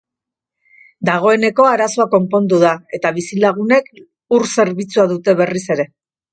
[1.09, 3.95] Dagoeneko arazoa konpondu da eta bizilagunek
[4.41, 5.91] ur-zerbitzua dute berriz ere.